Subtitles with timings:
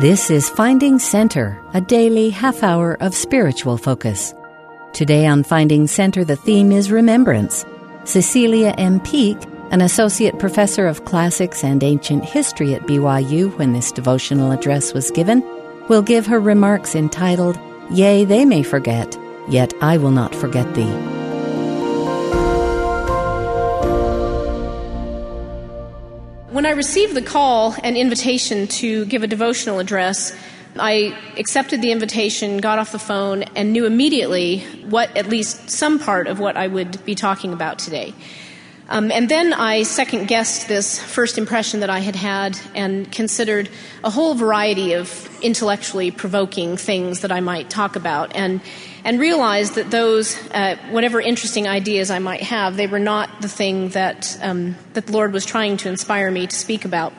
[0.00, 4.32] This is Finding Center, a daily half hour of spiritual focus.
[4.94, 7.66] Today on Finding Center, the theme is Remembrance.
[8.04, 9.00] Cecilia M.
[9.00, 9.36] Peek,
[9.70, 15.10] an associate professor of classics and ancient history at BYU when this devotional address was
[15.10, 15.44] given,
[15.90, 17.60] will give her remarks entitled,
[17.90, 19.18] Yea, they may forget,
[19.50, 21.19] yet I will not forget thee.
[26.60, 30.36] When I received the call and invitation to give a devotional address,
[30.78, 35.98] I accepted the invitation, got off the phone, and knew immediately what at least some
[35.98, 38.12] part of what I would be talking about today.
[38.92, 43.70] Um, and then I second guessed this first impression that I had had and considered
[44.02, 48.60] a whole variety of intellectually provoking things that I might talk about and,
[49.04, 53.48] and realized that those, uh, whatever interesting ideas I might have, they were not the
[53.48, 57.12] thing that, um, that the Lord was trying to inspire me to speak about.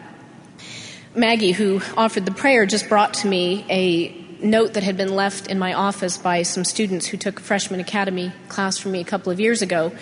[1.15, 5.47] Maggie, who offered the prayer, just brought to me a note that had been left
[5.47, 9.05] in my office by some students who took a freshman academy class from me a
[9.05, 9.93] couple of years ago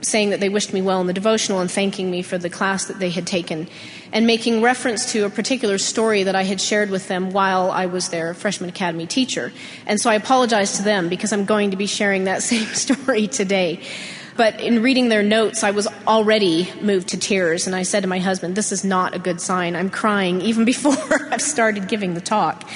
[0.00, 2.86] saying that they wished me well in the devotional and thanking me for the class
[2.86, 3.68] that they had taken,
[4.12, 7.86] and making reference to a particular story that I had shared with them while I
[7.86, 9.52] was their freshman academy teacher.
[9.86, 13.26] And so I apologize to them because I'm going to be sharing that same story
[13.26, 13.80] today.
[14.36, 18.06] But in reading their notes, I was already moved to tears, and I said to
[18.06, 19.74] my husband, This is not a good sign.
[19.74, 22.68] I'm crying even before I've started giving the talk.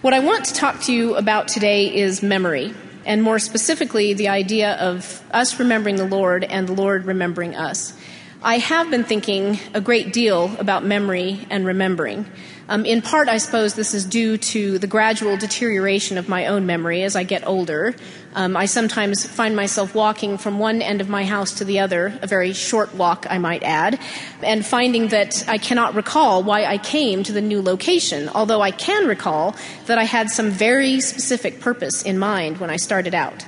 [0.00, 4.28] What I want to talk to you about today is memory and more specifically, the
[4.28, 7.94] idea of us remembering the Lord and the Lord remembering us.
[8.44, 12.26] I have been thinking a great deal about memory and remembering.
[12.68, 16.66] Um, in part, I suppose this is due to the gradual deterioration of my own
[16.66, 17.94] memory as I get older.
[18.34, 22.18] Um, I sometimes find myself walking from one end of my house to the other,
[22.20, 24.00] a very short walk, I might add,
[24.42, 28.72] and finding that I cannot recall why I came to the new location, although I
[28.72, 29.54] can recall
[29.86, 33.44] that I had some very specific purpose in mind when I started out.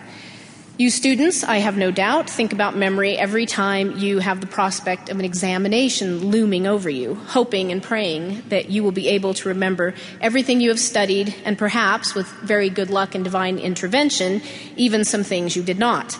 [0.77, 5.09] You students, I have no doubt, think about memory every time you have the prospect
[5.09, 9.51] of an examination looming over you, hoping and praying that you will be able to
[9.51, 14.43] remember everything you have studied and perhaps, with very good luck and divine intervention,
[14.75, 16.19] even some things you did not.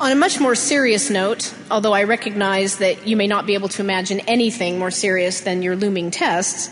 [0.00, 3.68] On a much more serious note, although I recognize that you may not be able
[3.68, 6.70] to imagine anything more serious than your looming tests,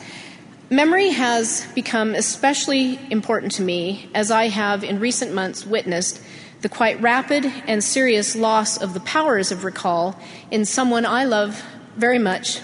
[0.71, 6.21] Memory has become especially important to me as I have in recent months witnessed
[6.61, 10.19] the quite rapid and serious loss of the powers of recall
[10.51, 11.63] in someone I love
[11.97, 12.61] very much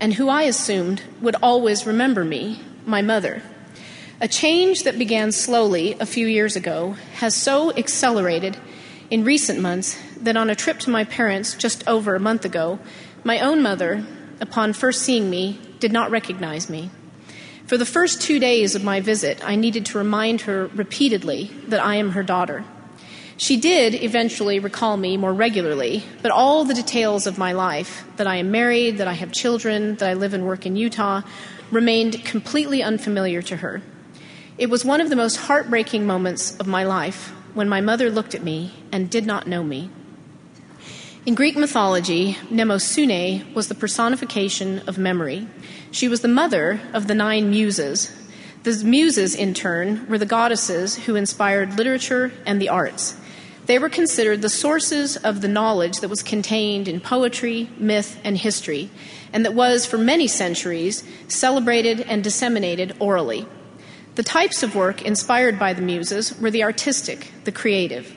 [0.00, 3.40] and who I assumed would always remember me, my mother.
[4.20, 8.58] A change that began slowly a few years ago has so accelerated
[9.08, 12.78] in recent months that on a trip to my parents just over a month ago,
[13.24, 14.04] my own mother,
[14.42, 16.90] upon first seeing me, did not recognize me.
[17.66, 21.84] For the first two days of my visit, I needed to remind her repeatedly that
[21.84, 22.64] I am her daughter.
[23.38, 28.28] She did eventually recall me more regularly, but all the details of my life that
[28.28, 31.22] I am married, that I have children, that I live and work in Utah
[31.72, 33.82] remained completely unfamiliar to her.
[34.58, 38.36] It was one of the most heartbreaking moments of my life when my mother looked
[38.36, 39.90] at me and did not know me.
[41.26, 45.48] In Greek mythology, Mnemosune was the personification of memory.
[45.90, 48.14] She was the mother of the nine muses.
[48.62, 53.16] The muses, in turn, were the goddesses who inspired literature and the arts.
[53.64, 58.38] They were considered the sources of the knowledge that was contained in poetry, myth, and
[58.38, 58.88] history,
[59.32, 63.48] and that was, for many centuries, celebrated and disseminated orally.
[64.14, 68.14] The types of work inspired by the muses were the artistic, the creative.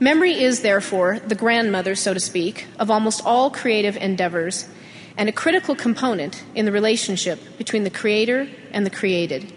[0.00, 4.68] Memory is, therefore, the grandmother, so to speak, of almost all creative endeavors
[5.16, 9.52] and a critical component in the relationship between the creator and the created.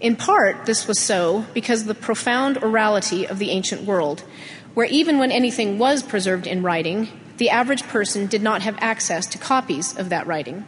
[0.00, 4.22] In part, this was so because of the profound orality of the ancient world,
[4.74, 7.08] where even when anything was preserved in writing,
[7.38, 10.64] the average person did not have access to copies of that writing.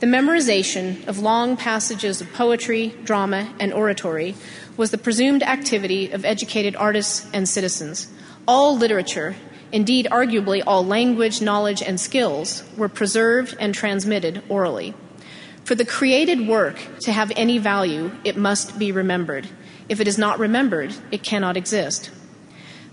[0.00, 4.34] The memorization of long passages of poetry, drama, and oratory
[4.76, 8.08] was the presumed activity of educated artists and citizens
[8.48, 9.36] all literature,
[9.70, 14.94] indeed, arguably all language, knowledge, and skills, were preserved and transmitted orally.
[15.64, 19.46] For the created work to have any value, it must be remembered.
[19.90, 22.10] If it is not remembered, it cannot exist.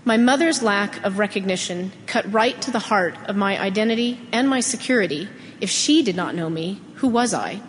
[0.04, 4.60] My mother's lack of recognition cut right to the heart of my identity and my
[4.60, 5.26] security.
[5.60, 7.62] If she did not know me, who was I?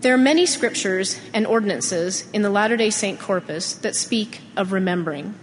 [0.00, 4.72] There are many scriptures and ordinances in the Latter day Saint corpus that speak of
[4.72, 5.34] remembering.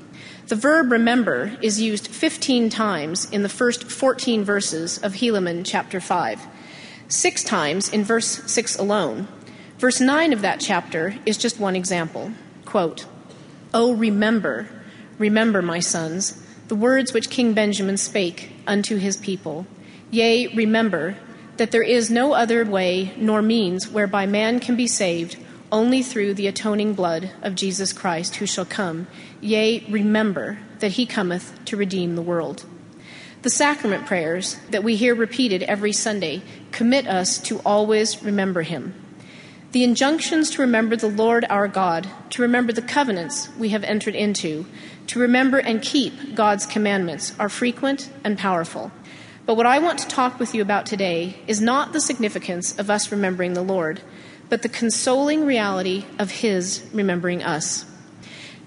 [0.47, 5.99] The verb remember is used 15 times in the first 14 verses of Helaman chapter
[5.99, 6.45] 5,
[7.07, 9.27] six times in verse 6 alone.
[9.79, 12.31] Verse 9 of that chapter is just one example.
[12.65, 13.05] Quote,
[13.73, 14.67] Oh, remember,
[15.17, 19.65] remember, my sons, the words which King Benjamin spake unto his people.
[20.11, 21.17] Yea, remember
[21.57, 25.37] that there is no other way nor means whereby man can be saved
[25.73, 29.07] only through the atoning blood of Jesus Christ, who shall come.
[29.41, 32.63] Yea, remember that he cometh to redeem the world.
[33.41, 38.93] The sacrament prayers that we hear repeated every Sunday commit us to always remember him.
[39.71, 44.13] The injunctions to remember the Lord our God, to remember the covenants we have entered
[44.13, 44.67] into,
[45.07, 48.91] to remember and keep God's commandments are frequent and powerful.
[49.47, 52.91] But what I want to talk with you about today is not the significance of
[52.91, 54.01] us remembering the Lord,
[54.53, 57.85] but the consoling reality of His remembering us.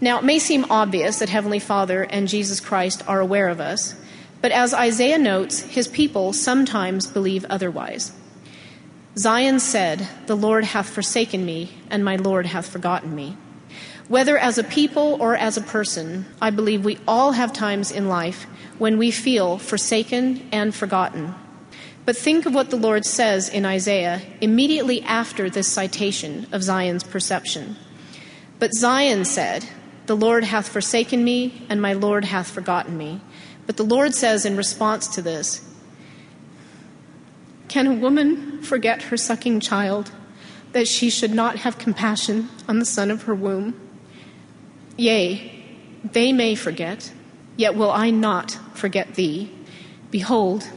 [0.00, 3.94] Now, it may seem obvious that Heavenly Father and Jesus Christ are aware of us,
[4.42, 8.10] but as Isaiah notes, his people sometimes believe otherwise.
[9.16, 13.36] Zion said, The Lord hath forsaken me, and my Lord hath forgotten me.
[14.08, 18.08] Whether as a people or as a person, I believe we all have times in
[18.08, 18.42] life
[18.78, 21.36] when we feel forsaken and forgotten.
[22.06, 27.02] But think of what the Lord says in Isaiah immediately after this citation of Zion's
[27.02, 27.76] perception.
[28.60, 29.66] But Zion said,
[30.06, 33.20] The Lord hath forsaken me, and my Lord hath forgotten me.
[33.66, 35.68] But the Lord says in response to this
[37.66, 40.12] Can a woman forget her sucking child,
[40.72, 43.74] that she should not have compassion on the son of her womb?
[44.96, 45.64] Yea,
[46.04, 47.12] they may forget,
[47.56, 49.52] yet will I not forget thee.
[50.12, 50.70] Behold,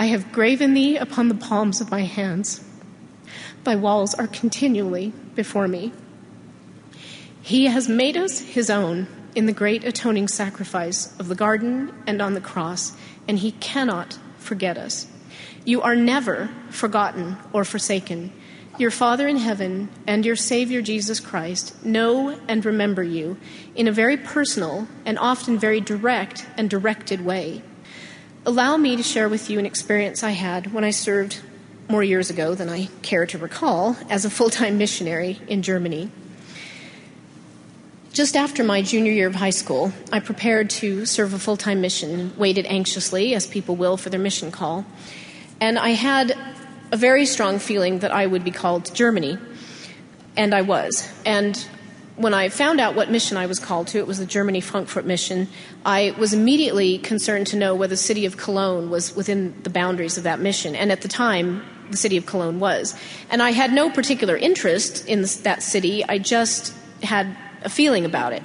[0.00, 2.64] I have graven thee upon the palms of my hands.
[3.64, 5.92] Thy walls are continually before me.
[7.42, 12.22] He has made us his own in the great atoning sacrifice of the garden and
[12.22, 12.96] on the cross,
[13.28, 15.06] and He cannot forget us.
[15.66, 18.32] You are never forgotten or forsaken.
[18.78, 23.36] Your Father in heaven and your Savior Jesus Christ know and remember you
[23.74, 27.62] in a very personal and often very direct and directed way.
[28.46, 31.40] Allow me to share with you an experience I had when I served
[31.90, 36.10] more years ago than I care to recall as a full time missionary in Germany.
[38.14, 41.82] Just after my junior year of high school, I prepared to serve a full time
[41.82, 44.86] mission waited anxiously, as people will, for their mission call.
[45.60, 46.34] And I had
[46.92, 49.36] a very strong feeling that I would be called to Germany,
[50.34, 51.06] and I was.
[51.26, 51.62] And
[52.20, 55.06] when I found out what mission I was called to, it was the Germany Frankfurt
[55.06, 55.48] mission,
[55.86, 60.18] I was immediately concerned to know whether the city of Cologne was within the boundaries
[60.18, 60.76] of that mission.
[60.76, 62.94] And at the time, the city of Cologne was.
[63.30, 68.32] And I had no particular interest in that city, I just had a feeling about
[68.32, 68.42] it.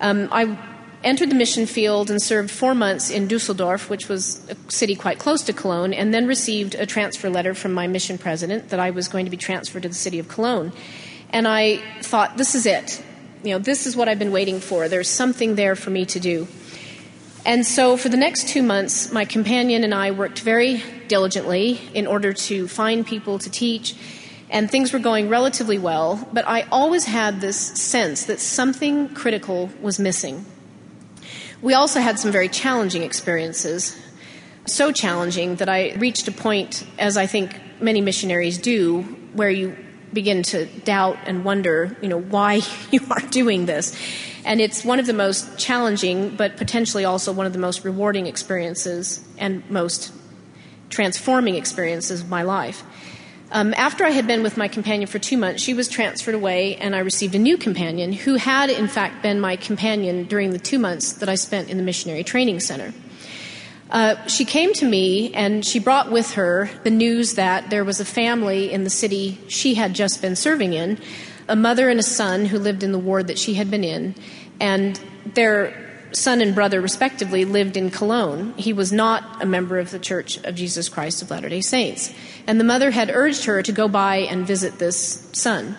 [0.00, 0.58] Um, I
[1.04, 5.20] entered the mission field and served four months in Dusseldorf, which was a city quite
[5.20, 8.90] close to Cologne, and then received a transfer letter from my mission president that I
[8.90, 10.72] was going to be transferred to the city of Cologne.
[11.30, 13.02] And I thought, this is it.
[13.42, 14.88] You know, this is what I've been waiting for.
[14.88, 16.48] There's something there for me to do.
[17.44, 22.06] And so, for the next two months, my companion and I worked very diligently in
[22.06, 23.94] order to find people to teach
[24.50, 29.70] and things were going relatively well, but I always had this sense that something critical
[29.80, 30.46] was missing.
[31.62, 33.96] We also had some very challenging experiences,
[34.66, 39.02] so challenging that I reached a point, as I think many missionaries do,
[39.32, 39.76] where you
[40.12, 43.96] begin to doubt and wonder, you know, why you are doing this.
[44.44, 48.26] And it's one of the most challenging, but potentially also one of the most rewarding
[48.26, 50.12] experiences and most
[50.88, 52.84] transforming experiences of my life.
[53.52, 56.76] Um, after I had been with my companion for two months, she was transferred away,
[56.76, 60.58] and I received a new companion who had, in fact, been my companion during the
[60.58, 62.92] two months that I spent in the missionary training center.
[63.90, 68.00] Uh, she came to me and she brought with her the news that there was
[68.00, 70.98] a family in the city she had just been serving in,
[71.48, 74.14] a mother and a son who lived in the ward that she had been in,
[74.60, 75.00] and
[75.34, 78.54] their son and brother, respectively, lived in Cologne.
[78.56, 82.12] He was not a member of the Church of Jesus Christ of Latter day Saints.
[82.46, 85.76] And the mother had urged her to go by and visit this son.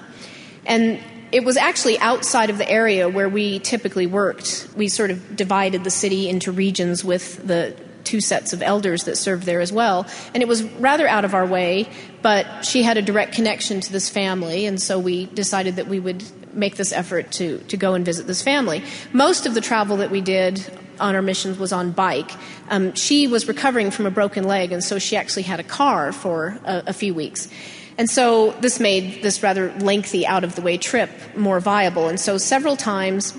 [0.65, 0.99] And
[1.31, 4.69] it was actually outside of the area where we typically worked.
[4.75, 7.75] We sort of divided the city into regions with the
[8.07, 10.07] two sets of elders that served there as well.
[10.33, 11.89] And it was rather out of our way,
[12.21, 15.99] but she had a direct connection to this family, and so we decided that we
[15.99, 16.23] would
[16.53, 18.81] make this effort to, to go and visit this family.
[19.11, 20.65] Most of the travel that we did
[20.99, 22.31] on our missions was on bike.
[22.69, 26.11] Um, she was recovering from a broken leg, and so she actually had a car
[26.13, 27.49] for a, a few weeks.
[27.97, 32.07] And so this made this rather lengthy, out of the way trip more viable.
[32.07, 33.33] And so several times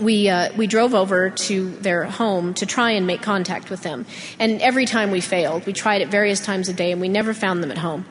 [0.00, 4.06] we, uh, we drove over to their home to try and make contact with them.
[4.38, 7.34] And every time we failed, we tried it various times a day and we never
[7.34, 8.06] found them at home.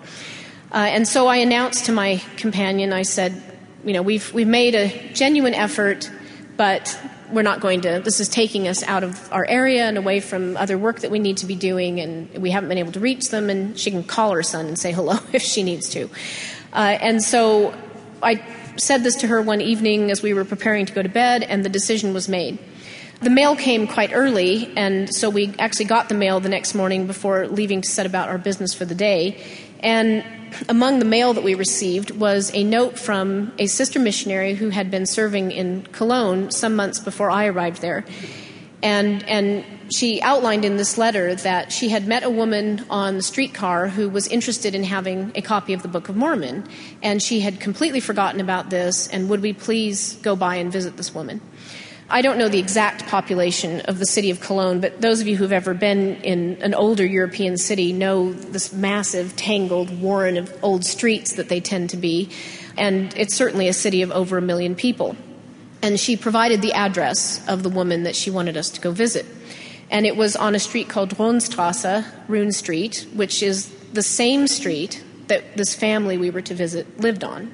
[0.72, 3.42] Uh, and so I announced to my companion, I said,
[3.84, 6.10] you know, we've, we've made a genuine effort,
[6.56, 6.98] but
[7.32, 10.56] we're not going to, this is taking us out of our area and away from
[10.58, 13.30] other work that we need to be doing, and we haven't been able to reach
[13.30, 16.10] them, and she can call her son and say hello if she needs to.
[16.74, 17.76] Uh, and so
[18.22, 18.36] I
[18.82, 21.64] said this to her one evening as we were preparing to go to bed, and
[21.64, 22.58] the decision was made.
[23.22, 27.06] The mail came quite early, and so we actually got the mail the next morning
[27.06, 29.40] before leaving to set about our business for the day.
[29.82, 30.26] And
[30.68, 34.90] among the mail that we received was a note from a sister missionary who had
[34.90, 38.04] been serving in Cologne some months before I arrived there.
[38.84, 43.22] And, and she outlined in this letter that she had met a woman on the
[43.22, 46.68] streetcar who was interested in having a copy of the Book of Mormon.
[47.04, 50.98] And she had completely forgotten about this, and would we please go by and visit
[50.98, 51.42] this woman?
[52.10, 55.38] I don't know the exact population of the city of Cologne, but those of you
[55.38, 60.84] who've ever been in an older European city know this massive, tangled warren of old
[60.84, 62.30] streets that they tend to be.
[62.78, 65.16] And it's certainly a city of over a million people.
[65.82, 69.26] And she provided the address of the woman that she wanted us to go visit.
[69.90, 75.04] And it was on a street called Rundstrasse, Rune Street, which is the same street
[75.28, 77.54] that this family we were to visit lived on,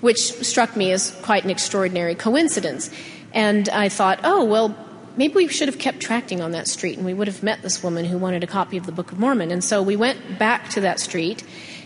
[0.00, 2.90] which struck me as quite an extraordinary coincidence.
[3.32, 4.76] And I thought, oh, well,
[5.16, 7.82] maybe we should have kept tracting on that street and we would have met this
[7.82, 9.50] woman who wanted a copy of the Book of Mormon.
[9.50, 11.42] And so we went back to that street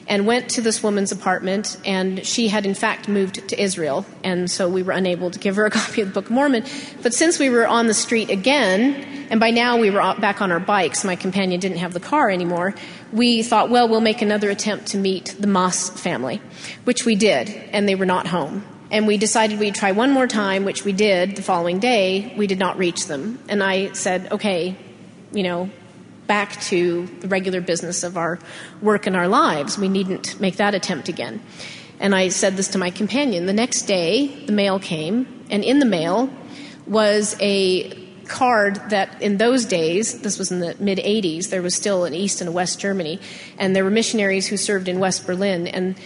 [0.08, 4.50] and went to this woman's apartment, and she had in fact moved to Israel, and
[4.50, 6.64] so we were unable to give her a copy of the Book of Mormon.
[7.02, 10.52] But since we were on the street again, and by now we were back on
[10.52, 12.74] our bikes, my companion didn't have the car anymore,
[13.12, 16.40] we thought, well, we'll make another attempt to meet the Moss family,
[16.84, 20.26] which we did, and they were not home and we decided we'd try one more
[20.26, 22.34] time, which we did the following day.
[22.36, 23.38] We did not reach them.
[23.48, 24.76] And I said, okay,
[25.32, 25.70] you know,
[26.32, 28.38] back to the regular business of our
[28.80, 29.76] work and our lives.
[29.76, 31.42] We needn't make that attempt again.
[32.00, 33.44] And I said this to my companion.
[33.44, 36.30] The next day, the mail came, and in the mail
[36.86, 37.90] was a
[38.24, 42.14] card that in those days, this was in the mid 80s, there was still an
[42.14, 43.20] East and a West Germany,
[43.58, 45.66] and there were missionaries who served in West Berlin.
[45.66, 45.96] And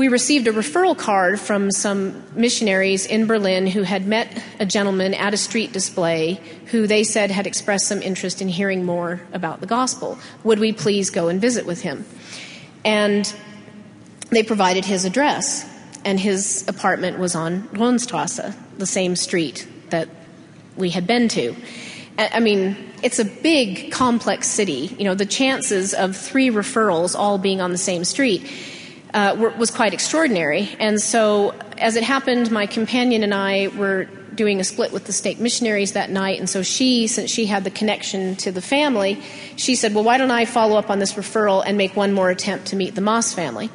[0.00, 5.12] we received a referral card from some missionaries in Berlin who had met a gentleman
[5.12, 9.60] at a street display who they said had expressed some interest in hearing more about
[9.60, 10.18] the gospel.
[10.42, 12.06] Would we please go and visit with him?
[12.82, 13.30] And
[14.30, 15.68] they provided his address,
[16.02, 20.08] and his apartment was on Rundstrasse, the same street that
[20.78, 21.54] we had been to.
[22.16, 24.96] I mean, it's a big, complex city.
[24.98, 28.50] You know, the chances of three referrals all being on the same street
[29.14, 30.70] uh, was quite extraordinary.
[30.78, 35.12] And so, as it happened, my companion and I were doing a split with the
[35.12, 36.38] stake missionaries that night.
[36.38, 39.20] And so, she, since she had the connection to the family,
[39.56, 42.30] she said, Well, why don't I follow up on this referral and make one more
[42.30, 43.70] attempt to meet the Moss family?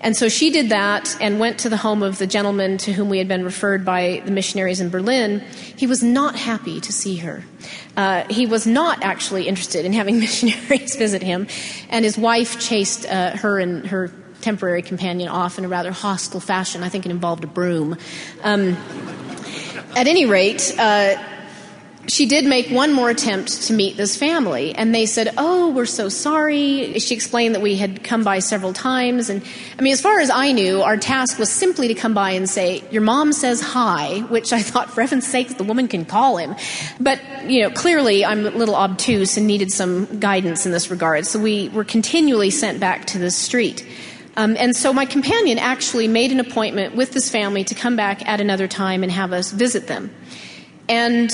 [0.00, 3.08] And so she did that and went to the home of the gentleman to whom
[3.08, 5.40] we had been referred by the missionaries in Berlin.
[5.76, 7.42] He was not happy to see her.
[7.96, 11.46] Uh, he was not actually interested in having missionaries visit him,
[11.88, 16.40] and his wife chased uh, her and her temporary companion off in a rather hostile
[16.40, 16.82] fashion.
[16.82, 17.96] I think it involved a broom.
[18.42, 18.76] Um,
[19.96, 21.16] at any rate, uh,
[22.08, 25.86] she did make one more attempt to meet this family, and they said, Oh, we're
[25.86, 26.98] so sorry.
[26.98, 29.28] She explained that we had come by several times.
[29.28, 29.42] And
[29.78, 32.48] I mean, as far as I knew, our task was simply to come by and
[32.48, 36.36] say, Your mom says hi, which I thought, for heaven's sake, the woman can call
[36.36, 36.54] him.
[37.00, 41.26] But, you know, clearly I'm a little obtuse and needed some guidance in this regard.
[41.26, 43.86] So we were continually sent back to the street.
[44.36, 48.26] Um, and so my companion actually made an appointment with this family to come back
[48.28, 50.14] at another time and have us visit them.
[50.88, 51.30] And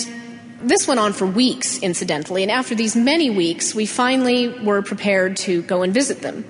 [0.63, 2.43] this went on for weeks, incidentally.
[2.43, 6.45] And after these many weeks, we finally were prepared to go and visit them.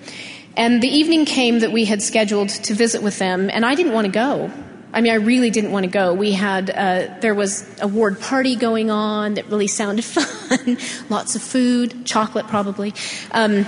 [0.56, 3.92] And the evening came that we had scheduled to visit with them, and I didn't
[3.92, 4.50] want to go.
[4.92, 6.12] I mean, I really didn't want to go.
[6.12, 10.76] We had, uh, there was a ward party going on that really sounded fun.
[11.09, 12.92] Lots of food, chocolate probably.
[13.30, 13.64] Um,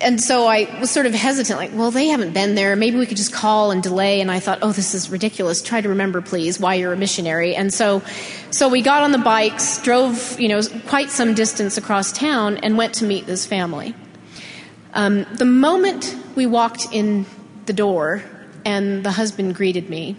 [0.00, 2.76] and so I was sort of hesitant, like, well, they haven't been there.
[2.76, 4.20] Maybe we could just call and delay.
[4.20, 5.62] And I thought, oh, this is ridiculous.
[5.62, 7.56] Try to remember, please, why you're a missionary.
[7.56, 8.02] And so,
[8.50, 12.76] so we got on the bikes, drove, you know, quite some distance across town, and
[12.76, 13.94] went to meet this family.
[14.94, 17.26] Um, the moment we walked in
[17.66, 18.22] the door
[18.64, 20.16] and the husband greeted me,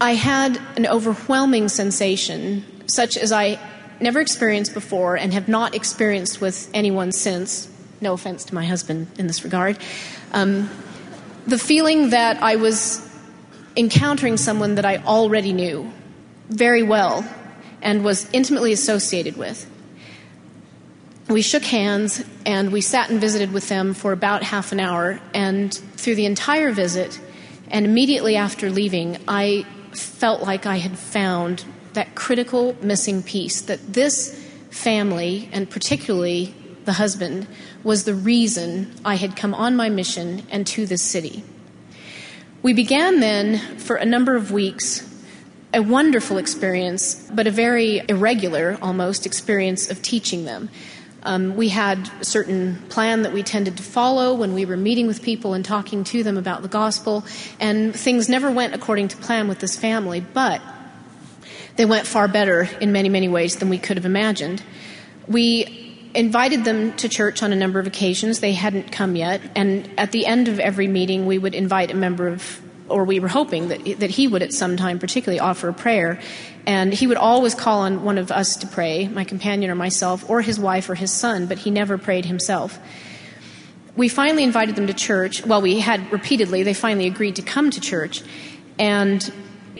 [0.00, 3.58] I had an overwhelming sensation, such as I
[4.00, 7.68] never experienced before and have not experienced with anyone since
[8.00, 9.78] no offense to my husband in this regard,
[10.32, 10.70] um,
[11.46, 13.04] the feeling that I was
[13.76, 15.90] encountering someone that I already knew
[16.48, 17.24] very well
[17.80, 19.66] and was intimately associated with.
[21.28, 25.20] we shook hands and we sat and visited with them for about half an hour.
[25.34, 27.20] And through the entire visit,
[27.70, 33.92] and immediately after leaving, I felt like I had found that critical missing piece that
[33.92, 36.54] this family, and particularly
[36.88, 37.46] the husband,
[37.84, 41.44] was the reason I had come on my mission and to this city.
[42.62, 45.04] We began then for a number of weeks
[45.74, 50.70] a wonderful experience, but a very irregular almost experience of teaching them.
[51.24, 55.06] Um, we had a certain plan that we tended to follow when we were meeting
[55.06, 57.22] with people and talking to them about the gospel,
[57.60, 60.62] and things never went according to plan with this family, but
[61.76, 64.62] they went far better in many, many ways than we could have imagined.
[65.26, 68.40] We invited them to church on a number of occasions.
[68.40, 71.94] They hadn't come yet, and at the end of every meeting, we would invite a
[71.94, 75.68] member of or we were hoping that, that he would at some time particularly offer
[75.68, 76.20] a prayer.
[76.66, 80.28] And he would always call on one of us to pray, my companion or myself,
[80.28, 82.78] or his wife or his son, but he never prayed himself.
[83.96, 85.44] We finally invited them to church.
[85.44, 88.22] Well, we had repeatedly, they finally agreed to come to church.
[88.78, 89.32] And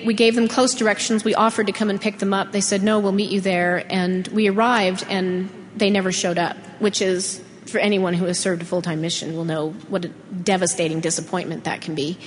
[0.05, 1.25] we gave them close directions.
[1.25, 2.53] We offered to come and pick them up.
[2.53, 3.85] They said, no, we'll meet you there.
[3.89, 8.63] And we arrived, and they never showed up, which is, for anyone who has served
[8.63, 12.19] a full time mission, will know what a devastating disappointment that can be.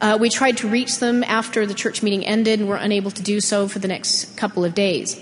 [0.00, 3.22] Uh, we tried to reach them after the church meeting ended and were unable to
[3.22, 5.20] do so for the next couple of days.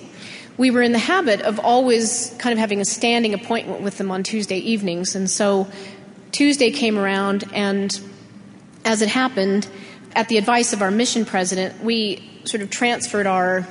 [0.59, 4.11] We were in the habit of always kind of having a standing appointment with them
[4.11, 5.67] on Tuesday evenings, and so
[6.33, 7.99] Tuesday came around, and
[8.85, 9.67] as it happened,
[10.15, 13.67] at the advice of our mission president, we sort of transferred our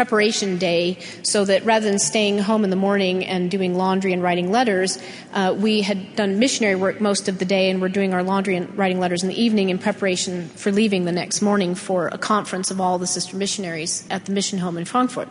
[0.00, 4.22] preparation day so that rather than staying home in the morning and doing laundry and
[4.22, 4.98] writing letters,
[5.34, 8.56] uh, we had done missionary work most of the day and were doing our laundry
[8.56, 12.16] and writing letters in the evening in preparation for leaving the next morning for a
[12.16, 15.28] conference of all the sister missionaries at the mission home in Frankfurt.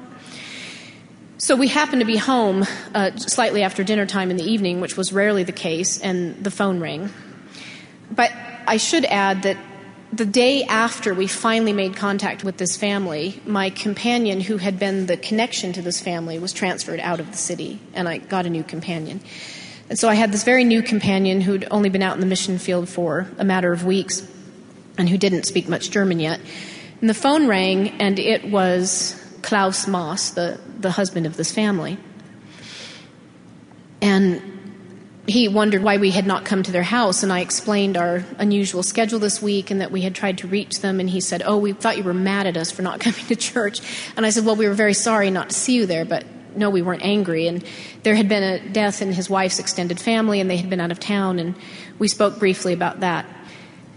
[1.39, 4.95] So we happened to be home uh, slightly after dinner time in the evening, which
[4.95, 7.09] was rarely the case, and the phone rang.
[8.11, 8.31] But
[8.67, 9.57] I should add that
[10.11, 15.05] the day after we finally made contact with this family, my companion, who had been
[15.05, 18.49] the connection to this family, was transferred out of the city, and I got a
[18.49, 19.21] new companion.
[19.89, 22.57] And so I had this very new companion who'd only been out in the mission
[22.57, 24.27] field for a matter of weeks
[24.97, 26.39] and who didn't speak much German yet.
[27.01, 31.97] And the phone rang, and it was Klaus Moss, the, the husband of this family.
[34.01, 34.58] And
[35.29, 38.83] he wondered why we had not come to their house, and I explained our unusual
[38.83, 40.99] schedule this week and that we had tried to reach them.
[40.99, 43.35] And he said, Oh, we thought you were mad at us for not coming to
[43.35, 43.79] church.
[44.17, 46.69] And I said, Well, we were very sorry not to see you there, but no,
[46.69, 47.47] we weren't angry.
[47.47, 47.63] And
[48.03, 50.91] there had been a death in his wife's extended family, and they had been out
[50.91, 51.55] of town, and
[51.99, 53.25] we spoke briefly about that.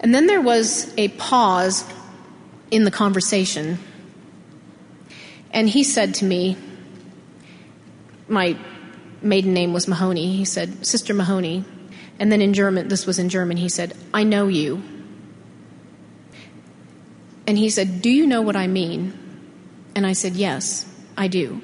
[0.00, 1.84] And then there was a pause
[2.70, 3.78] in the conversation,
[5.50, 6.56] and he said to me,
[8.28, 8.56] My
[9.22, 10.36] maiden name was Mahoney.
[10.36, 11.64] He said, Sister Mahoney.
[12.18, 14.82] And then in German, this was in German, he said, I know you.
[17.46, 19.18] And he said, Do you know what I mean?
[19.94, 21.60] And I said, Yes, I do.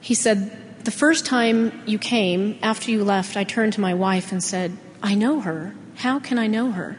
[0.00, 4.32] He said, The first time you came, after you left, I turned to my wife
[4.32, 5.74] and said, I know her.
[5.96, 6.98] How can I know her?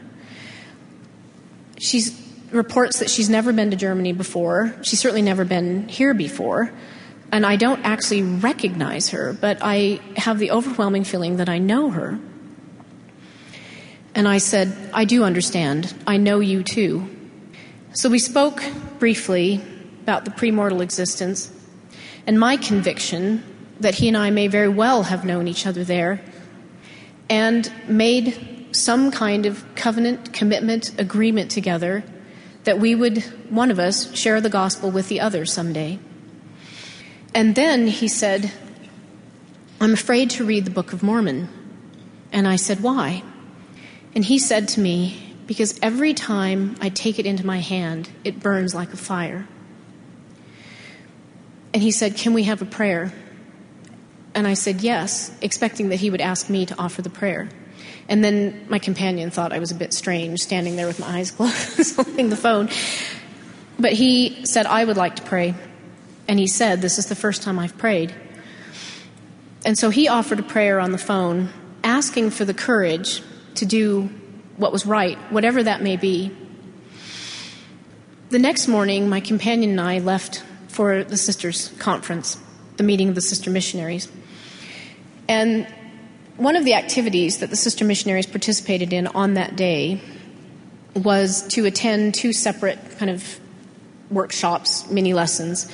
[1.78, 2.02] She
[2.50, 4.74] reports that she's never been to Germany before.
[4.82, 6.72] She's certainly never been here before
[7.32, 11.90] and I don't actually recognize her, but I have the overwhelming feeling that I know
[11.90, 12.18] her.
[14.14, 15.94] And I said, I do understand.
[16.06, 17.08] I know you too.
[17.92, 18.62] So we spoke
[18.98, 19.60] briefly
[20.02, 21.52] about the premortal existence
[22.26, 23.44] and my conviction
[23.80, 26.20] that he and I may very well have known each other there
[27.28, 32.04] and made some kind of covenant, commitment, agreement together
[32.64, 35.98] that we would, one of us, share the gospel with the other someday.
[37.34, 38.50] And then he said,
[39.80, 41.48] I'm afraid to read the Book of Mormon.
[42.32, 43.22] And I said, Why?
[44.14, 48.40] And he said to me, Because every time I take it into my hand, it
[48.40, 49.46] burns like a fire.
[51.72, 53.12] And he said, Can we have a prayer?
[54.34, 57.48] And I said, Yes, expecting that he would ask me to offer the prayer.
[58.08, 61.30] And then my companion thought I was a bit strange, standing there with my eyes
[61.36, 62.68] closed, holding the phone.
[63.78, 65.54] But he said, I would like to pray.
[66.30, 68.14] And he said, This is the first time I've prayed.
[69.64, 71.48] And so he offered a prayer on the phone,
[71.82, 73.20] asking for the courage
[73.56, 74.02] to do
[74.56, 76.30] what was right, whatever that may be.
[78.28, 82.38] The next morning, my companion and I left for the sisters' conference,
[82.76, 84.08] the meeting of the sister missionaries.
[85.26, 85.66] And
[86.36, 90.00] one of the activities that the sister missionaries participated in on that day
[90.94, 93.40] was to attend two separate kind of
[94.12, 95.68] workshops, mini lessons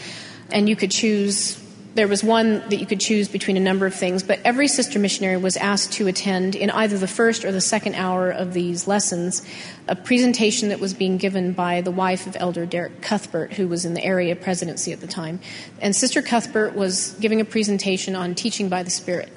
[0.50, 1.62] and you could choose
[1.96, 4.98] there was one that you could choose between a number of things, but every sister
[4.98, 8.86] missionary was asked to attend in either the first or the second hour of these
[8.86, 9.42] lessons
[9.88, 13.86] a presentation that was being given by the wife of Elder Derek Cuthbert, who was
[13.86, 15.40] in the area presidency at the time.
[15.80, 19.30] And Sister Cuthbert was giving a presentation on teaching by the Spirit.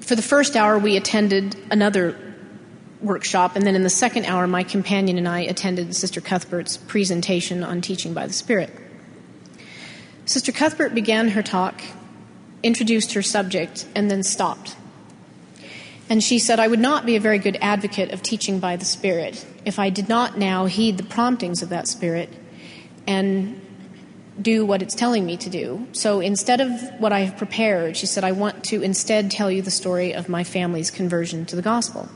[0.00, 2.16] For the first hour, we attended another
[3.00, 7.64] workshop, and then in the second hour, my companion and I attended Sister Cuthbert's presentation
[7.64, 8.70] on teaching by the Spirit.
[10.30, 11.82] Sister Cuthbert began her talk,
[12.62, 14.76] introduced her subject, and then stopped.
[16.08, 18.84] And she said, I would not be a very good advocate of teaching by the
[18.84, 22.28] Spirit if I did not now heed the promptings of that Spirit
[23.08, 23.60] and
[24.40, 25.88] do what it's telling me to do.
[25.90, 29.62] So instead of what I have prepared, she said, I want to instead tell you
[29.62, 32.08] the story of my family's conversion to the gospel.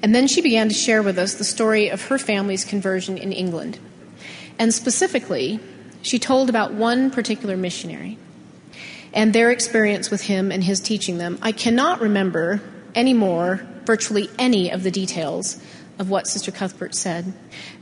[0.00, 3.32] And then she began to share with us the story of her family's conversion in
[3.32, 3.80] England.
[4.60, 5.58] And specifically,
[6.02, 8.18] she told about one particular missionary
[9.14, 11.38] and their experience with him and his teaching them.
[11.42, 12.60] I cannot remember
[12.94, 15.62] anymore virtually any of the details
[15.98, 17.32] of what Sister Cuthbert said,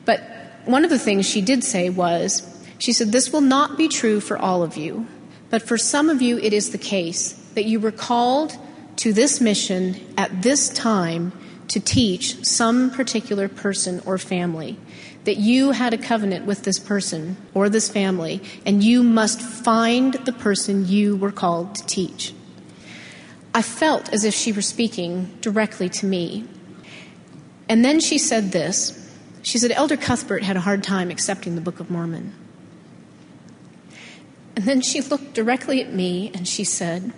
[0.05, 0.21] but
[0.65, 2.47] one of the things she did say was,
[2.79, 5.07] she said, This will not be true for all of you,
[5.49, 8.57] but for some of you it is the case that you were called
[8.97, 11.33] to this mission at this time
[11.69, 14.77] to teach some particular person or family
[15.25, 20.15] that you had a covenant with this person or this family, and you must find
[20.15, 22.35] the person you were called to teach.
[23.55, 26.47] I felt as if she were speaking directly to me.
[27.69, 28.97] And then she said this
[29.43, 32.35] She said, Elder Cuthbert had a hard time accepting the Book of Mormon.
[34.57, 37.13] And then she looked directly at me and she said,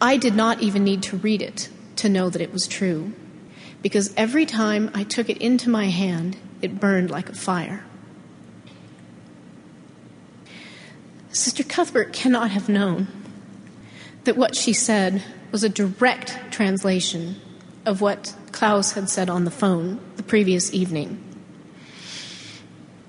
[0.00, 3.12] I did not even need to read it to know that it was true,
[3.82, 7.84] because every time I took it into my hand, it burned like a fire.
[11.30, 13.06] Sister Cuthbert cannot have known
[14.24, 17.36] that what she said was a direct translation
[17.86, 21.22] of what Klaus had said on the phone the previous evening.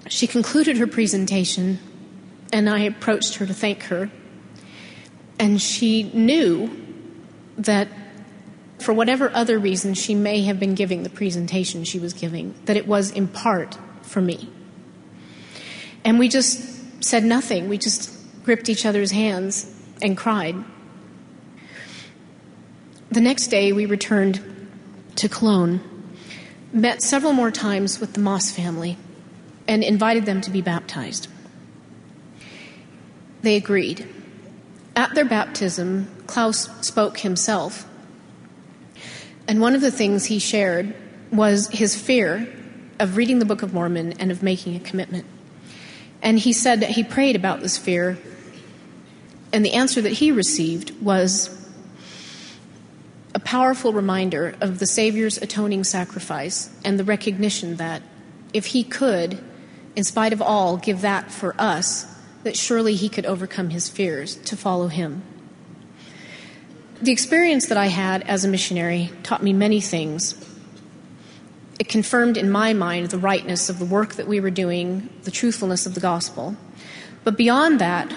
[0.07, 1.79] She concluded her presentation,
[2.51, 4.09] and I approached her to thank her.
[5.37, 6.69] And she knew
[7.57, 7.87] that
[8.79, 12.77] for whatever other reason she may have been giving the presentation she was giving, that
[12.77, 14.49] it was in part for me.
[16.05, 17.69] And we just said nothing.
[17.69, 20.55] We just gripped each other's hands and cried.
[23.11, 24.41] The next day, we returned
[25.15, 25.81] to Cologne,
[26.71, 28.97] met several more times with the Moss family,
[29.67, 31.27] and invited them to be baptized.
[33.41, 34.07] They agreed.
[34.95, 37.87] At their baptism, Klaus spoke himself
[39.49, 40.93] and one of the things he shared
[41.31, 42.47] was his fear
[42.99, 45.25] of reading the Book of Mormon and of making a commitment.
[46.21, 48.19] And he said that he prayed about this fear,
[49.51, 51.49] and the answer that he received was
[53.33, 58.03] a powerful reminder of the Savior's atoning sacrifice and the recognition that
[58.53, 59.43] if he could,
[59.95, 62.05] in spite of all, give that for us,
[62.43, 65.23] that surely he could overcome his fears to follow him.
[67.01, 70.35] The experience that I had as a missionary taught me many things.
[71.79, 75.31] It confirmed in my mind the rightness of the work that we were doing, the
[75.31, 76.57] truthfulness of the gospel.
[77.23, 78.11] But beyond that,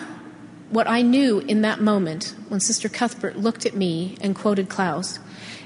[0.70, 5.20] what I knew in that moment when Sister Cuthbert looked at me and quoted Klaus,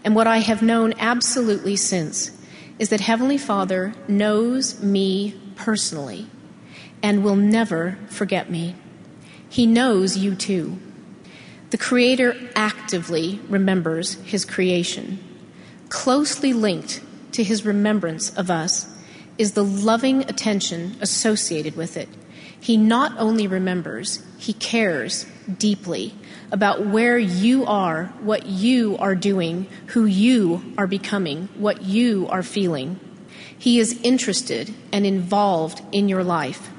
[0.05, 2.33] and what I have known absolutely since,
[2.79, 6.26] is that Heavenly Father knows me personally
[7.02, 8.74] and will never forget me.
[9.48, 10.79] He knows you too.
[11.70, 15.18] The Creator actively remembers His creation.
[15.88, 17.02] Closely linked
[17.33, 18.87] to His remembrance of us
[19.37, 22.09] is the loving attention associated with it.
[22.59, 25.26] He not only remembers, He cares
[25.59, 26.14] deeply
[26.52, 32.42] about where you are, what you are doing, who you are becoming, what you are
[32.42, 33.00] feeling.
[33.59, 36.70] He is interested and involved in your life.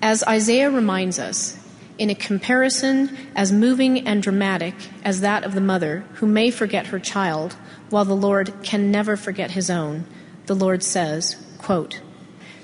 [0.00, 1.58] As Isaiah reminds us,
[1.98, 6.86] in a comparison as moving and dramatic as that of the mother who may forget
[6.86, 7.54] her child
[7.90, 10.04] while the Lord can never forget his own,
[10.46, 12.00] the Lord says, quote,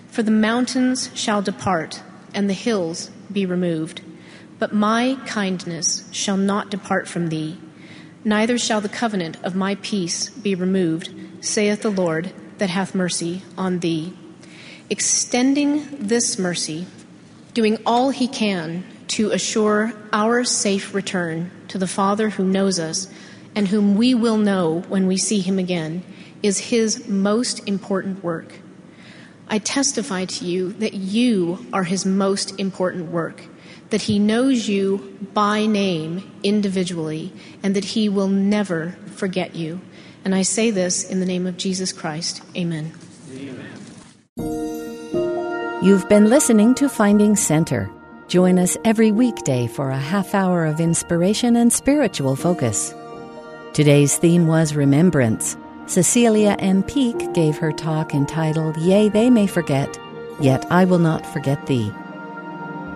[0.08, 2.02] For the mountains shall depart
[2.34, 4.02] and the hills be removed,
[4.58, 7.58] but my kindness shall not depart from thee,
[8.24, 13.42] neither shall the covenant of my peace be removed, saith the Lord that hath mercy
[13.56, 14.12] on thee.
[14.90, 16.86] Extending this mercy,
[17.54, 23.08] doing all he can to assure our safe return to the Father who knows us
[23.54, 26.02] and whom we will know when we see him again
[26.42, 28.54] is his most important work.
[29.48, 33.42] I testify to you that you are his most important work
[33.90, 39.80] that He knows you by name individually and that He will never forget you.
[40.24, 42.42] And I say this in the name of Jesus Christ.
[42.56, 42.92] Amen.
[45.82, 47.90] You've been listening to Finding Center.
[48.30, 52.94] Join us every weekday for a half hour of inspiration and spiritual focus.
[53.72, 55.56] Today's theme was Remembrance.
[55.86, 56.84] Cecilia M.
[56.84, 59.98] Peek gave her talk entitled, Yea, They May Forget,
[60.40, 61.92] Yet I Will Not Forget Thee.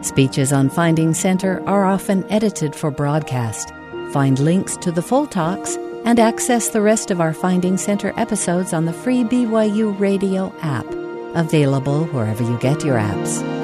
[0.03, 3.73] Speeches on Finding Center are often edited for broadcast.
[4.13, 8.73] Find links to the full talks and access the rest of our Finding Center episodes
[8.73, 10.87] on the free BYU Radio app,
[11.35, 13.64] available wherever you get your apps.